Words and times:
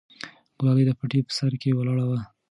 ګلالۍ 0.57 0.83
د 0.87 0.91
پټي 0.99 1.19
په 1.27 1.31
سر 1.37 1.51
کې 1.61 1.77
ولاړه 1.77 2.05
وه. 2.09 2.19